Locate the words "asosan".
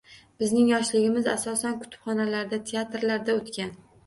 1.33-1.77